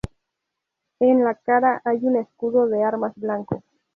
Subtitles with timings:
[0.99, 3.61] En la cara hay un escudo de armas blanco.